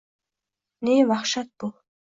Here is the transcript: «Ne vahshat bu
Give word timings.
«Ne 0.87 0.97
vahshat 1.13 1.55
bu 1.61 1.75